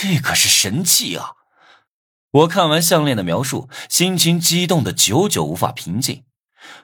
[0.00, 1.32] 这可是神器啊！
[2.30, 6.22] 我看完项链的描述，心情激动的久久无法平静。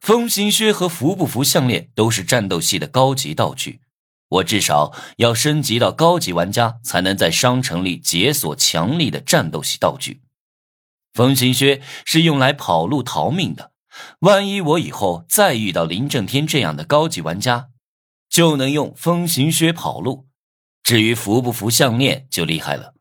[0.00, 3.82] 风行靴和服不服项链都是战斗系的高级道具，
[4.30, 10.22] 我至少要升级到高级玩家才能在商城里解锁强力的战斗系道具。
[11.12, 13.72] 风行靴是用来跑路逃命的，
[14.20, 17.68] 万一我以后再遇到林正天这样的高级玩家，
[18.30, 20.28] 就能用风行靴跑路。
[20.82, 22.94] 至于服不服项链就厉害了，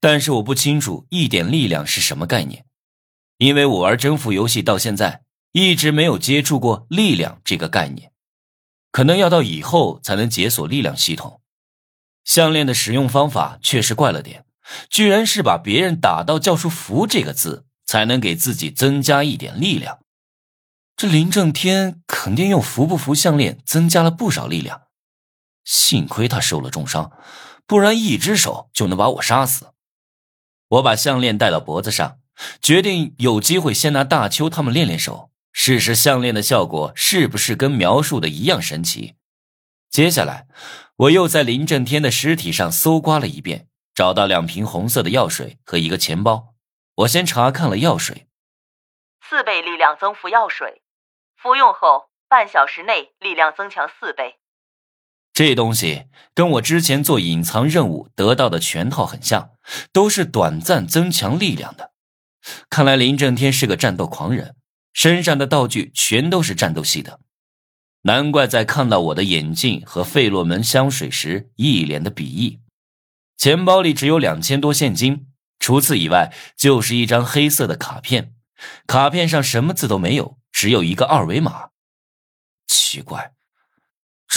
[0.00, 2.64] 但是我不清楚一点力量是什么概念，
[3.38, 8.12] 因为我玩征服游戏到现在一直没有接触过力量这个概念，
[8.92, 11.40] 可能要到以后才能解锁力量系统。
[12.24, 14.44] 项链的使用方法确实怪了点。
[14.90, 20.00] 居然是把别人打到叫出“服”这个字，才能给自己增加一点力量。
[20.94, 24.82] 这林正天肯定用“服不服”项链增加了不少力量。
[25.64, 27.10] 幸亏他受了重伤，
[27.68, 29.74] 不然一只手就能把我杀死。
[30.68, 32.18] 我把项链戴到脖子上，
[32.60, 39.14] 决定有机会先拿大邱他们练练手，试试项链的效果是不是跟描述的一样神奇。
[39.90, 40.48] 接下来，
[40.96, 43.68] 我又在林震天的尸体上搜刮了一遍。
[43.94, 46.54] 找到两瓶红色的药水和一个钱包，
[46.94, 48.28] 我先查看了药水。
[49.28, 50.82] 四倍力量增幅药水，
[51.36, 54.38] 服用后半小时内力量增强四倍。
[55.38, 59.52] 这东西跟我之前做隐藏任务得到的全套很像，
[59.92, 61.92] 都是短暂增强力量的。
[62.68, 64.56] 看来林正天是个战斗狂人，
[64.92, 67.20] 身上的道具全都是战斗系的，
[68.02, 72.58] 难怪在看到我的眼镜和费洛蒙香水时一脸的鄙夷。
[73.36, 75.28] 钱包里只有两千多现金，
[75.60, 78.34] 除此以外就是一张黑色的卡片，
[78.88, 81.68] 卡片上什么字都没有，只有一个二维码。
[82.66, 83.34] 奇怪，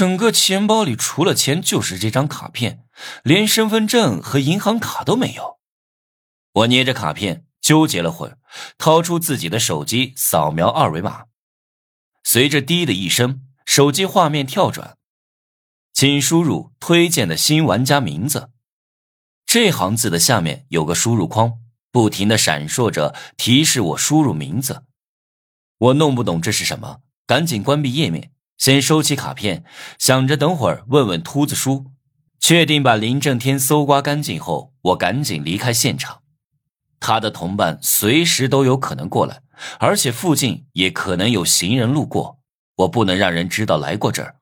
[0.00, 2.86] 整个钱包里除了钱就是这张卡片，
[3.22, 5.60] 连身份证和银行卡都没有。
[6.52, 8.38] 我捏着卡片纠结了会儿，
[8.78, 11.24] 掏出自己的手机扫描二维码，
[12.24, 14.96] 随着“滴”的一声，手机画面跳转，
[15.92, 18.48] 请输入推荐的新玩家名字。
[19.44, 21.58] 这行字的下面有个输入框，
[21.92, 24.86] 不停的闪烁着提示我输入名字。
[25.76, 29.64] 我弄不懂这是什么，赶紧关闭页面，先收起卡片，
[29.98, 31.86] 想着等会儿问问秃子叔。
[32.38, 36.20] 确定把林正天搜刮干净后，我赶紧离开现场。
[37.00, 39.40] 他的同伴随时都有可能过来，
[39.78, 42.38] 而且附近也可能有行人路过，
[42.76, 44.36] 我不能让人知道来过这儿。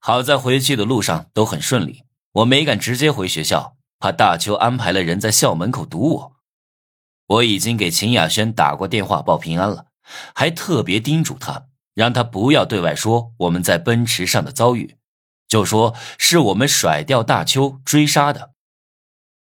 [0.00, 2.02] 好在回去的路上都很顺利，
[2.32, 3.76] 我没敢直接回学校。
[4.00, 6.32] 怕大邱安排了人在校门口堵我，
[7.26, 9.86] 我已经给秦雅轩打过电话报平安了，
[10.34, 11.66] 还特别叮嘱他，
[12.00, 14.96] 让他不要对外说我们在奔驰上的遭遇，
[15.46, 18.52] 就说是我们甩掉大邱追杀的。